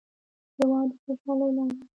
هېواد 0.57 0.87
د 0.91 0.95
خوشحالۍ 1.03 1.49
لار 1.57 1.71
ده. 1.77 1.85